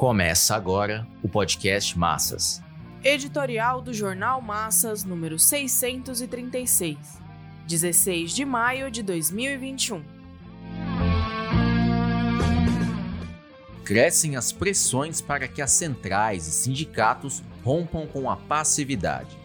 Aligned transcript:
Começa 0.00 0.56
agora 0.56 1.06
o 1.22 1.28
podcast 1.28 1.98
Massas. 1.98 2.62
Editorial 3.04 3.82
do 3.82 3.92
Jornal 3.92 4.40
Massas, 4.40 5.04
número 5.04 5.38
636, 5.38 6.96
16 7.68 8.34
de 8.34 8.46
maio 8.46 8.90
de 8.90 9.02
2021. 9.02 10.02
Crescem 13.84 14.36
as 14.36 14.50
pressões 14.52 15.20
para 15.20 15.46
que 15.46 15.60
as 15.60 15.72
centrais 15.72 16.46
e 16.46 16.50
sindicatos 16.50 17.42
rompam 17.62 18.06
com 18.06 18.30
a 18.30 18.38
passividade. 18.38 19.36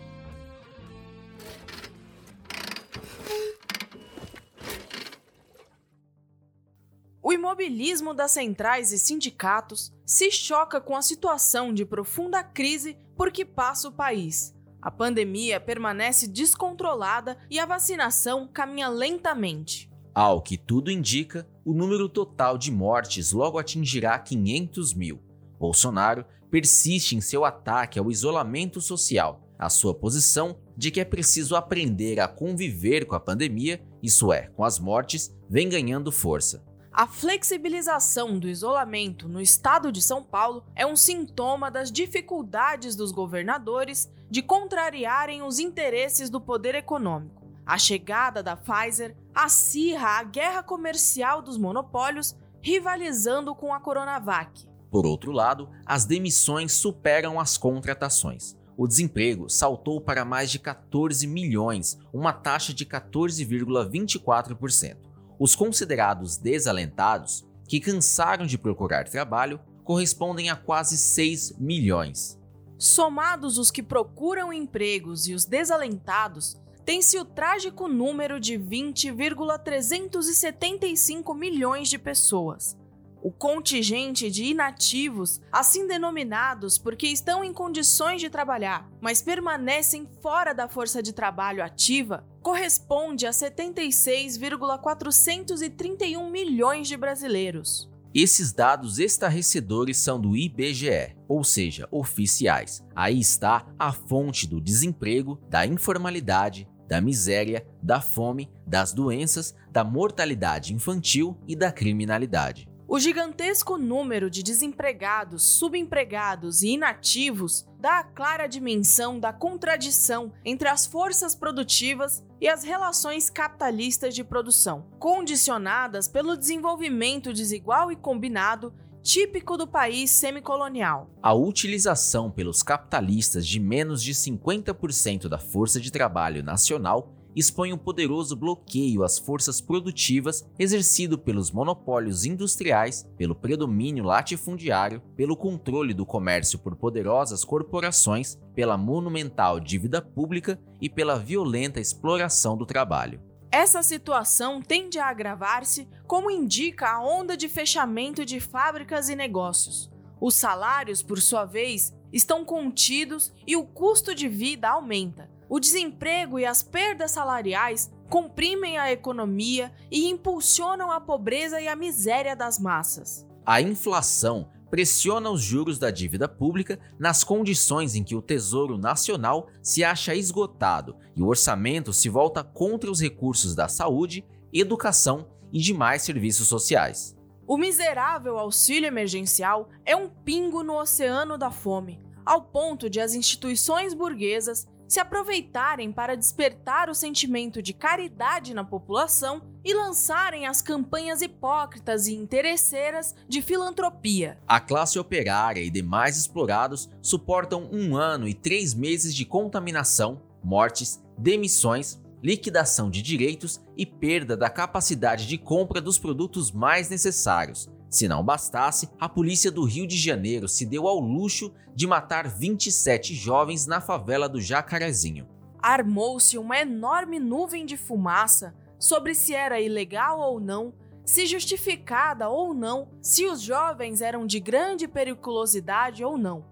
O 7.28 7.34
imobilismo 7.34 8.14
das 8.14 8.34
centrais 8.34 8.92
e 8.92 9.00
sindicatos 9.00 9.92
se 10.06 10.30
choca 10.30 10.80
com 10.80 10.96
a 10.96 11.02
situação 11.02 11.74
de 11.74 11.84
profunda 11.84 12.44
crise 12.44 13.00
por 13.18 13.32
que 13.32 13.44
passa 13.44 13.88
o 13.88 13.92
país. 13.92 14.56
A 14.80 14.92
pandemia 14.92 15.60
permanece 15.60 16.28
descontrolada 16.28 17.36
e 17.50 17.58
a 17.58 17.66
vacinação 17.66 18.48
caminha 18.48 18.90
lentamente. 18.90 19.90
Ao 20.14 20.40
que 20.40 20.56
tudo 20.56 20.92
indica, 20.92 21.50
o 21.66 21.74
número 21.74 22.08
total 22.08 22.60
de 22.60 22.72
mortes 22.72 23.32
logo 23.32 23.58
atingirá 23.58 24.20
500 24.20 24.94
mil. 24.94 25.20
Bolsonaro 25.58 26.24
persiste 26.52 27.16
em 27.16 27.22
seu 27.22 27.44
ataque 27.44 27.98
ao 27.98 28.12
isolamento 28.12 28.80
social, 28.80 29.50
a 29.58 29.68
sua 29.68 29.96
posição 29.96 30.60
de 30.78 30.92
que 30.92 31.00
é 31.00 31.06
preciso 31.06 31.56
aprender 31.56 32.20
a 32.20 32.28
conviver 32.28 33.04
com 33.08 33.16
a 33.16 33.20
pandemia, 33.20 33.84
isso 34.00 34.32
é, 34.32 34.44
com 34.56 34.64
as 34.64 34.78
mortes, 34.78 35.36
vem 35.50 35.68
ganhando 35.68 36.12
força. 36.12 36.64
A 36.98 37.06
flexibilização 37.06 38.40
do 38.40 38.48
isolamento 38.48 39.28
no 39.28 39.42
estado 39.42 39.92
de 39.92 40.02
São 40.02 40.24
Paulo 40.24 40.64
é 40.74 40.88
um 40.88 40.96
sintoma 40.96 41.70
das 41.70 41.92
dificuldades 41.92 42.96
dos 42.96 43.12
governadores 43.12 44.10
de 44.32 44.42
contrariarem 44.42 45.44
os 45.44 45.60
interesses 45.60 46.30
do 46.30 46.40
poder 46.40 46.74
econômico. 46.74 47.46
A 47.66 47.78
chegada 47.78 48.42
da 48.42 48.56
Pfizer 48.56 49.14
acirra 49.34 50.20
a 50.20 50.24
guerra 50.24 50.64
comercial 50.64 51.42
dos 51.42 51.58
monopólios, 51.58 52.34
rivalizando 52.62 53.54
com 53.54 53.74
a 53.74 53.80
Coronavac. 53.82 54.66
Por 54.90 55.06
outro 55.06 55.34
lado, 55.34 55.70
as 55.86 56.06
demissões 56.06 56.72
superam 56.72 57.42
as 57.42 57.58
contratações. 57.58 58.56
O 58.78 58.88
desemprego 58.88 59.50
saltou 59.50 60.00
para 60.00 60.24
mais 60.24 60.50
de 60.50 60.60
14 60.60 61.28
milhões, 61.28 62.00
uma 62.14 62.32
taxa 62.32 62.74
de 62.74 62.86
14,24%. 62.86 65.14
Os 65.38 65.56
considerados 65.56 66.38
desalentados, 66.38 67.46
que 67.68 67.80
cansaram 67.80 68.46
de 68.46 68.58
procurar 68.58 69.10
trabalho, 69.10 69.60
correspondem 69.84 70.50
a 70.50 70.56
quase 70.56 70.98
6 70.98 71.58
milhões. 71.60 72.40
Somados 72.78 73.58
os 73.58 73.72
que 73.72 73.84
procuram 73.84 74.54
empregos 74.54 75.28
e 75.28 75.34
os 75.34 75.46
desalentados, 75.46 76.58
tem-se 76.86 77.18
o 77.18 77.26
trágico 77.26 77.88
número 77.88 78.40
de 78.40 78.58
20,375 78.58 81.34
milhões 81.34 81.90
de 81.90 81.98
pessoas. 81.98 82.78
O 83.24 83.32
contingente 83.32 84.30
de 84.30 84.46
inativos, 84.46 85.42
assim 85.52 85.88
denominados 85.88 86.78
porque 86.78 87.08
estão 87.08 87.44
em 87.44 87.52
condições 87.52 88.22
de 88.22 88.30
trabalhar, 88.30 88.88
mas 89.02 89.24
permanecem 89.24 90.08
fora 90.22 90.54
da 90.54 90.70
força 90.70 91.02
de 91.02 91.12
trabalho 91.12 91.64
ativa, 91.64 92.24
corresponde 92.46 93.26
a 93.26 93.34
76,431 93.34 96.30
milhões 96.30 96.88
de 96.88 96.96
brasileiros. 96.96 97.90
Esses 98.14 98.54
dados 98.54 99.00
estarrecedores 99.00 99.98
são 99.98 100.22
do 100.22 100.38
IBGE, 100.38 101.16
ou 101.28 101.44
seja, 101.44 101.88
oficiais. 101.90 102.86
Aí 102.96 103.20
está 103.20 103.66
a 103.80 103.92
fonte 103.92 104.48
do 104.48 104.62
desemprego, 104.62 105.42
da 105.50 105.66
informalidade, 105.66 106.70
da 106.88 107.02
miséria, 107.02 107.66
da 107.82 108.00
fome, 108.00 108.52
das 108.68 108.94
doenças, 108.94 109.56
da 109.72 109.84
mortalidade 109.84 110.72
infantil 110.72 111.36
e 111.48 111.56
da 111.56 111.72
criminalidade. 111.72 112.70
O 112.88 113.00
gigantesco 113.00 113.80
número 113.80 114.30
de 114.30 114.44
desempregados, 114.44 115.44
subempregados 115.44 116.62
e 116.62 116.70
inativos 116.70 117.66
dá 117.80 118.00
a 118.00 118.04
clara 118.04 118.46
dimensão 118.46 119.20
da 119.20 119.34
contradição 119.34 120.32
entre 120.46 120.70
as 120.70 120.86
forças 120.86 121.34
produtivas 121.34 122.24
e 122.40 122.48
as 122.48 122.64
relações 122.64 123.28
capitalistas 123.28 124.14
de 124.14 124.24
produção, 124.24 124.86
condicionadas 125.00 126.08
pelo 126.08 126.38
desenvolvimento 126.38 127.34
desigual 127.34 127.92
e 127.92 127.96
combinado 127.96 128.72
típico 129.02 129.58
do 129.58 129.68
país 129.68 130.12
semicolonial. 130.12 131.10
A 131.24 131.34
utilização 131.34 132.30
pelos 132.30 132.62
capitalistas 132.62 133.48
de 133.48 133.60
menos 133.60 134.02
de 134.02 134.14
50% 134.14 135.28
da 135.28 135.40
força 135.40 135.80
de 135.80 135.92
trabalho 135.92 136.44
nacional 136.44 137.12
expõe 137.36 137.74
um 137.74 137.78
poderoso 137.78 138.36
bloqueio 138.36 139.04
às 139.04 139.20
forças 139.20 139.60
produtivas 139.60 140.48
exercido 140.58 141.18
pelos 141.18 141.52
monopólios 141.52 142.26
industriais, 142.26 143.08
pelo 143.18 143.36
predomínio 143.36 144.04
latifundiário, 144.04 145.02
pelo 145.16 145.36
controle 145.36 145.94
do 145.94 146.06
comércio 146.06 146.58
por 146.58 146.76
poderosas 146.76 147.44
corporações, 147.44 148.40
pela 148.56 148.78
monumental 148.78 149.60
dívida 149.60 150.02
pública 150.02 150.60
e 150.80 150.90
pela 150.90 151.20
violenta 151.20 151.80
exploração 151.80 152.56
do 152.56 152.66
trabalho. 152.66 153.20
Essa 153.52 153.82
situação 153.82 154.62
tende 154.62 155.00
a 155.00 155.08
agravar-se, 155.08 155.88
como 156.06 156.30
indica 156.30 156.90
a 156.90 157.02
onda 157.02 157.38
de 157.38 157.48
fechamento 157.48 158.26
de 158.26 158.40
fábricas 158.40 159.08
e 159.08 159.16
negócios. 159.16 159.90
Os 160.20 160.36
salários, 160.36 161.02
por 161.02 161.22
sua 161.22 161.46
vez, 161.46 161.94
estão 162.12 162.44
contidos 162.44 163.34
e 163.46 163.56
o 163.56 163.66
custo 163.66 164.14
de 164.14 164.28
vida 164.28 164.70
aumenta. 164.70 165.30
O 165.48 165.60
desemprego 165.60 166.40
e 166.40 166.46
as 166.46 166.64
perdas 166.64 167.12
salariais 167.12 167.92
comprimem 168.10 168.78
a 168.78 168.92
economia 168.92 169.72
e 169.92 170.10
impulsionam 170.10 170.92
a 170.92 171.00
pobreza 171.00 171.62
e 171.62 171.68
a 171.68 171.76
miséria 171.76 172.36
das 172.36 172.60
massas. 172.60 173.26
A 173.46 173.62
inflação 173.62 174.50
pressiona 174.70 175.30
os 175.30 175.42
juros 175.42 175.78
da 175.78 175.92
dívida 175.92 176.28
pública 176.28 176.80
nas 177.00 177.24
condições 177.24 177.96
em 177.96 178.04
que 178.04 178.16
o 178.16 178.22
Tesouro 178.22 178.78
Nacional 178.78 179.48
se 179.62 179.84
acha 179.84 180.16
esgotado 180.16 180.96
e 181.16 181.22
o 181.22 181.28
orçamento 181.28 181.94
se 181.94 182.10
volta 182.10 182.44
contra 182.44 182.90
os 182.90 183.00
recursos 183.00 183.54
da 183.54 183.68
saúde, 183.68 184.26
educação 184.52 185.28
e 185.54 185.60
demais 185.60 186.02
serviços 186.02 186.48
sociais. 186.48 187.16
O 187.48 187.58
miserável 187.58 188.40
auxílio 188.40 188.88
emergencial 188.88 189.70
é 189.86 189.96
um 189.96 190.10
pingo 190.10 190.64
no 190.64 190.80
oceano 190.80 191.38
da 191.38 191.52
fome, 191.52 192.02
ao 192.26 192.42
ponto 192.42 192.90
de 192.90 193.00
as 193.00 193.14
instituições 193.14 193.94
burguesas 193.94 194.68
se 194.88 195.00
aproveitarem 195.00 195.92
para 195.92 196.16
despertar 196.16 196.90
o 196.90 196.96
sentimento 196.96 197.62
de 197.62 197.74
caridade 197.74 198.54
na 198.54 198.64
população 198.64 199.42
e 199.64 199.74
lançarem 199.74 200.46
as 200.46 200.62
campanhas 200.62 201.22
hipócritas 201.22 202.08
e 202.08 202.16
interesseiras 202.16 203.16
de 203.28 203.42
filantropia. 203.42 204.38
A 204.48 204.60
classe 204.60 205.00
operária 205.00 205.62
e 205.62 205.70
demais 205.70 206.18
explorados 206.18 206.90
suportam 207.02 207.70
um 207.72 207.96
ano 207.96 208.28
e 208.28 208.34
três 208.34 208.74
meses 208.74 209.16
de 209.16 209.26
contaminação, 209.26 210.22
mortes, 210.44 211.02
demissões, 211.18 212.00
liquidação 212.22 212.90
de 212.90 213.02
direitos 213.02 213.62
e 213.78 213.86
perda 213.86 214.36
da 214.36 214.50
capacidade 214.50 215.28
de 215.28 215.38
compra 215.38 215.80
dos 215.80 216.00
produtos 216.00 216.52
mais 216.52 216.90
necessários, 216.90 217.70
se 217.96 218.10
não 218.10 218.22
bastasse, 218.22 218.90
a 219.00 219.08
polícia 219.08 219.50
do 219.50 219.64
Rio 219.64 219.88
de 219.88 219.98
Janeiro 219.98 220.50
se 220.50 220.66
deu 220.66 220.86
ao 220.86 221.00
luxo 221.00 221.54
de 221.74 221.88
matar 221.88 222.28
27 222.28 223.16
jovens 223.16 223.66
na 223.66 223.80
favela 223.80 224.28
do 224.28 224.42
Jacarezinho. 224.42 225.28
Armou-se 225.60 226.38
uma 226.38 226.60
enorme 226.60 227.20
nuvem 227.20 227.66
de 227.66 227.78
fumaça 227.78 228.54
sobre 228.78 229.16
se 229.16 229.34
era 229.34 229.62
ilegal 229.62 230.20
ou 230.20 230.42
não, 230.42 230.74
se 231.06 231.26
justificada 231.26 232.28
ou 232.28 232.54
não, 232.54 232.90
se 233.02 233.26
os 233.26 233.42
jovens 233.42 234.02
eram 234.02 234.28
de 234.28 234.42
grande 234.42 234.88
periculosidade 234.88 236.04
ou 236.04 236.18
não. 236.18 236.46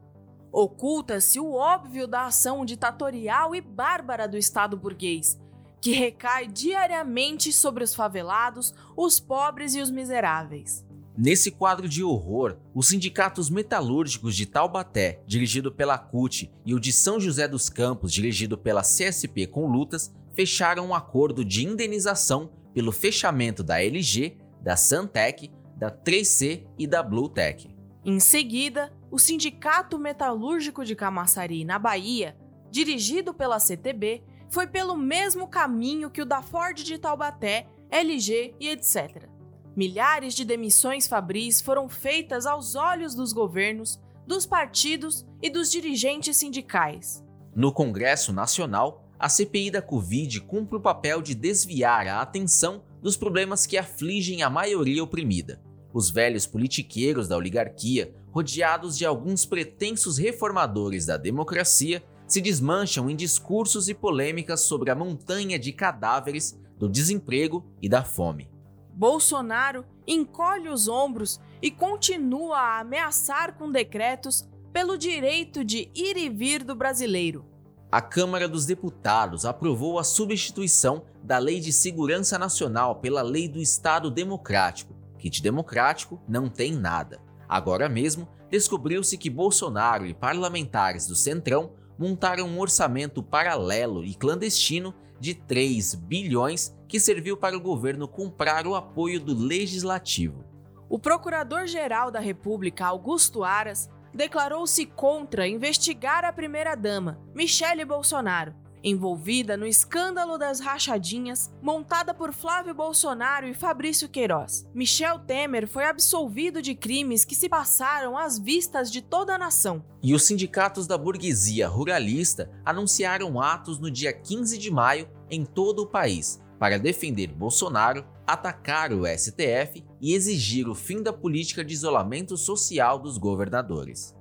Oculta-se 0.50 1.40
o 1.42 1.52
óbvio 1.52 2.08
da 2.08 2.28
ação 2.28 2.64
ditatorial 2.64 3.54
e 3.54 3.60
bárbara 3.60 4.28
do 4.28 4.38
Estado 4.38 4.78
burguês, 4.78 5.38
que 5.82 5.92
recai 5.92 6.48
diariamente 6.48 7.52
sobre 7.52 7.84
os 7.84 7.94
favelados, 7.94 8.74
os 8.96 9.20
pobres 9.20 9.76
e 9.76 9.82
os 9.82 9.92
miseráveis. 9.92 10.86
Nesse 11.16 11.52
quadro 11.52 11.88
de 11.88 12.04
horror, 12.04 12.58
os 12.74 12.88
sindicatos 12.88 13.48
metalúrgicos 13.48 14.36
de 14.36 14.48
Taubaté, 14.48 15.22
dirigido 15.28 15.72
pela 15.72 15.96
CUT, 15.96 16.52
e 16.66 16.74
o 16.74 16.80
de 16.80 16.92
São 16.92 17.20
José 17.20 17.48
dos 17.48 17.70
Campos, 17.70 18.12
dirigido 18.12 18.58
pela 18.58 18.82
CSP 18.82 19.46
com 19.46 19.68
lutas, 19.68 20.12
fecharam 20.34 20.88
um 20.88 20.96
acordo 20.96 21.46
de 21.46 21.68
indenização 21.68 22.50
pelo 22.74 22.92
fechamento 22.92 23.64
da 23.64 23.80
LG, 23.80 24.38
da 24.60 24.76
Santec, 24.76 25.52
da 25.78 25.92
3C 25.92 26.66
e 26.80 26.88
da 26.88 27.04
Bluetech. 27.04 27.70
Em 28.04 28.20
seguida, 28.20 28.92
o 29.12 29.20
Sindicato 29.20 30.00
Metalúrgico 30.00 30.84
de 30.84 30.96
Camaçari, 30.96 31.64
na 31.64 31.78
Bahia, 31.78 32.36
dirigido 32.72 33.36
pela 33.36 33.60
CTB, 33.60 34.24
foi 34.50 34.66
pelo 34.66 34.98
mesmo 34.98 35.48
caminho 35.48 36.10
que 36.10 36.24
o 36.24 36.26
da 36.26 36.42
Ford 36.42 36.76
de 36.76 36.98
Taubaté, 36.98 37.68
LG 37.92 38.56
e 38.60 38.70
etc 38.70 39.32
Milhares 39.76 40.36
de 40.36 40.46
demissões 40.46 41.08
fabris 41.08 41.60
foram 41.60 41.90
feitas 41.90 42.46
aos 42.46 42.76
olhos 42.76 43.16
dos 43.16 43.34
governos, 43.34 44.00
dos 44.28 44.46
partidos 44.46 45.26
e 45.42 45.50
dos 45.50 45.72
dirigentes 45.72 46.38
sindicais. 46.38 47.24
No 47.56 47.74
Congresso 47.74 48.32
Nacional, 48.32 49.04
a 49.18 49.28
CPI 49.28 49.72
da 49.72 49.82
Covid 49.82 50.42
cumpre 50.42 50.78
o 50.78 50.82
papel 50.82 51.22
de 51.22 51.34
desviar 51.34 52.08
a 52.08 52.22
atenção 52.22 52.84
dos 53.02 53.18
problemas 53.18 53.66
que 53.66 53.78
afligem 53.78 54.44
a 54.44 54.50
maioria 54.50 55.04
oprimida. 55.04 55.60
Os 55.92 56.10
velhos 56.10 56.46
politiqueiros 56.46 57.28
da 57.28 57.36
oligarquia, 57.36 58.14
rodeados 58.32 58.96
de 58.98 59.06
alguns 59.06 59.46
pretensos 59.46 60.18
reformadores 60.18 61.06
da 61.08 61.18
democracia, 61.18 62.04
se 62.28 62.42
desmancham 62.42 63.10
em 63.10 63.16
discursos 63.16 63.90
e 63.90 63.94
polêmicas 63.94 64.62
sobre 64.62 64.92
a 64.92 64.96
montanha 64.96 65.58
de 65.58 65.72
cadáveres 65.72 66.60
do 66.78 66.88
desemprego 66.88 67.66
e 67.82 67.90
da 67.90 68.04
fome. 68.04 68.53
Bolsonaro 68.94 69.86
encolhe 70.08 70.70
os 70.70 70.88
ombros 70.88 71.40
e 71.62 71.72
continua 71.72 72.58
a 72.58 72.80
ameaçar 72.80 73.58
com 73.58 73.72
decretos 73.72 74.48
pelo 74.72 74.98
direito 74.98 75.64
de 75.64 75.90
ir 75.96 76.18
e 76.18 76.30
vir 76.30 76.64
do 76.64 76.76
brasileiro. 76.76 77.46
A 77.92 78.02
Câmara 78.02 78.48
dos 78.48 78.66
Deputados 78.66 79.46
aprovou 79.46 80.00
a 80.00 80.04
substituição 80.04 81.06
da 81.24 81.38
Lei 81.38 81.60
de 81.60 81.72
Segurança 81.72 82.40
Nacional 82.40 82.96
pela 82.96 83.22
Lei 83.22 83.48
do 83.48 83.60
Estado 83.60 84.10
Democrático, 84.10 84.96
que 85.18 85.30
de 85.30 85.42
democrático 85.42 86.20
não 86.28 86.50
tem 86.50 86.74
nada. 86.74 87.22
Agora 87.48 87.88
mesmo, 87.88 88.28
descobriu-se 88.50 89.18
que 89.18 89.30
Bolsonaro 89.30 90.06
e 90.08 90.14
parlamentares 90.14 91.06
do 91.06 91.16
Centrão 91.16 91.72
montaram 91.98 92.48
um 92.48 92.60
orçamento 92.60 93.22
paralelo 93.22 94.04
e 94.04 94.16
clandestino 94.16 94.94
de 95.24 95.34
3 95.34 95.96
bilhões 95.96 96.76
que 96.86 97.00
serviu 97.00 97.38
para 97.38 97.56
o 97.56 97.62
governo 97.62 98.10
comprar 98.10 98.68
o 98.68 98.76
apoio 98.76 99.22
do 99.22 99.34
legislativo. 99.34 100.44
O 100.90 101.00
Procurador-Geral 101.00 102.12
da 102.12 102.20
República, 102.20 102.88
Augusto 102.88 103.42
Aras, 103.42 103.90
declarou-se 104.14 104.86
contra 104.86 105.48
investigar 105.48 106.26
a 106.26 106.34
primeira-dama, 106.34 107.22
Michele 107.34 107.86
Bolsonaro, 107.86 108.54
envolvida 108.84 109.56
no 109.56 109.66
escândalo 109.66 110.38
das 110.38 110.60
rachadinhas 110.60 111.52
montada 111.62 112.14
por 112.14 112.34
Flávio 112.34 112.74
Bolsonaro 112.74 113.48
e 113.48 113.54
Fabrício 113.54 114.10
Queiroz. 114.10 114.68
Michel 114.74 115.20
Temer 115.20 115.68
foi 115.68 115.86
absolvido 115.86 116.62
de 116.62 116.76
crimes 116.76 117.24
que 117.24 117.36
se 117.36 117.48
passaram 117.48 118.18
às 118.18 118.38
vistas 118.38 118.92
de 118.92 119.02
toda 119.02 119.36
a 119.36 119.38
nação. 119.38 119.84
E 120.02 120.14
os 120.14 120.24
sindicatos 120.24 120.86
da 120.86 120.98
burguesia 120.98 121.68
ruralista 121.68 122.52
anunciaram 122.66 123.40
atos 123.40 123.80
no 123.80 123.90
dia 123.90 124.12
15 124.12 124.58
de 124.58 124.70
maio 124.70 125.08
em 125.30 125.46
todo 125.46 125.84
o 125.84 125.88
país 125.88 126.44
para 126.64 126.80
defender 126.80 127.28
Bolsonaro, 127.28 128.06
atacar 128.26 128.94
o 128.94 129.06
STF 129.06 129.84
e 130.00 130.14
exigir 130.14 130.70
o 130.70 130.74
fim 130.74 131.04
da 131.04 131.12
política 131.12 131.62
de 131.62 131.74
isolamento 131.74 132.38
social 132.38 132.98
dos 132.98 133.18
governadores. 133.18 134.16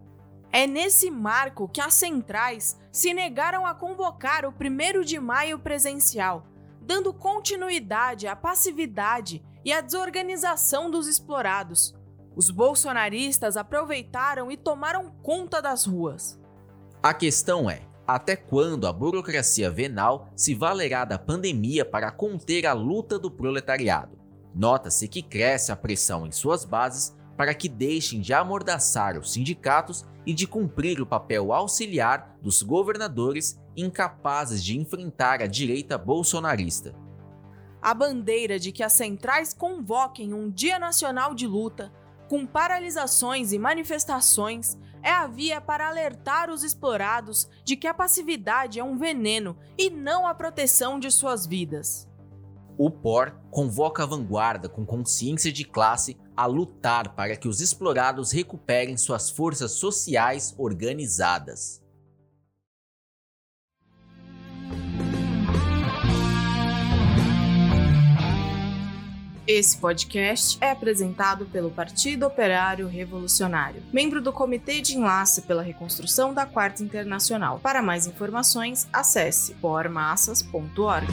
É 0.55 0.67
nesse 0.67 1.11
marco 1.11 1.67
que 1.67 1.81
as 1.81 1.95
centrais 1.95 2.79
se 2.93 3.15
negaram 3.15 3.65
a 3.65 3.75
convocar 3.75 4.45
o 4.45 4.51
1 4.51 5.03
de 5.03 5.19
maio 5.19 5.59
presencial, 5.59 6.45
dando 6.83 7.15
continuidade 7.15 8.27
à 8.27 8.37
passividade 8.37 9.43
e 9.65 9.73
à 9.73 9.81
desorganização 9.81 10.91
dos 10.91 11.07
explorados. 11.07 11.95
Os 12.37 12.51
bolsonaristas 12.51 13.57
aproveitaram 13.57 14.51
e 14.51 14.59
tomaram 14.59 15.11
conta 15.23 15.63
das 15.63 15.87
ruas. 15.87 16.39
A 17.03 17.15
questão 17.15 17.71
é: 17.71 17.81
até 18.07 18.37
quando 18.37 18.87
a 18.87 18.93
burocracia 18.93 19.71
venal 19.71 20.31
se 20.37 20.55
valerá 20.55 21.07
da 21.07 21.19
pandemia 21.19 21.83
para 21.83 22.11
conter 22.11 22.67
a 22.67 22.75
luta 22.75 23.19
do 23.19 23.31
proletariado? 23.31 24.19
Nota-se 24.55 25.09
que 25.09 25.23
cresce 25.23 25.73
a 25.73 25.77
pressão 25.77 26.27
em 26.27 26.31
suas 26.31 26.67
bases 26.67 27.17
para 27.43 27.55
que 27.55 27.69
deixem 27.69 28.21
de 28.21 28.33
amordaçar 28.33 29.19
os 29.19 29.33
sindicatos 29.33 30.05
e 30.25 30.33
de 30.33 30.47
cumprir 30.47 31.01
o 31.01 31.07
papel 31.07 31.53
auxiliar 31.53 32.37
dos 32.41 32.63
governadores 32.63 33.61
incapazes 33.77 34.63
de 34.63 34.79
enfrentar 34.79 35.43
a 35.43 35.49
direita 35.49 35.99
bolsonarista. 35.99 36.95
A 37.83 37.93
bandeira 37.93 38.61
de 38.61 38.71
que 38.71 38.85
as 38.85 38.93
centrais 38.93 39.53
convoquem 39.53 40.33
um 40.33 40.49
Dia 40.49 40.79
Nacional 40.79 41.35
de 41.35 41.49
Luta, 41.49 41.93
com 42.29 42.47
paralisações 42.47 43.53
e 43.53 43.59
manifestações, 43.59 44.79
é 45.03 45.11
a 45.11 45.27
via 45.27 45.61
para 45.61 45.89
alertar 45.89 46.49
os 46.49 46.63
explorados 46.63 47.49
de 47.65 47.75
que 47.75 47.89
a 47.89 47.95
passividade 47.95 48.79
é 48.79 48.85
um 48.85 48.97
veneno 48.97 49.59
e 49.77 49.91
não 49.91 50.29
a 50.29 50.33
proteção 50.33 51.01
de 51.01 51.11
suas 51.11 51.45
vidas. 51.45 52.09
O 52.79 52.89
POR 52.89 53.35
convoca 53.51 54.03
a 54.05 54.07
vanguarda 54.07 54.69
com 54.69 54.87
consciência 54.87 55.53
de 55.53 55.65
classe 55.65 56.17
a 56.43 56.47
lutar 56.47 57.15
para 57.15 57.37
que 57.37 57.47
os 57.47 57.61
explorados 57.61 58.33
recuperem 58.33 58.97
suas 58.97 59.31
forças 59.31 59.73
sociais 59.73 60.53
organizadas. 60.59 61.81
Esse 69.47 69.77
podcast 69.77 70.59
é 70.61 70.71
apresentado 70.71 71.47
pelo 71.47 71.71
Partido 71.71 72.27
Operário 72.27 72.89
Revolucionário, 72.89 73.83
membro 73.93 74.21
do 74.21 74.33
Comitê 74.33 74.81
de 74.81 74.97
Enlace 74.97 75.43
pela 75.43 75.63
Reconstrução 75.63 76.35
da 76.35 76.45
Quarta 76.45 76.83
Internacional. 76.83 77.61
Para 77.61 77.83
mais 77.83 78.07
informações, 78.07 78.89
acesse 78.93 79.55
pormassas.org. 79.55 81.07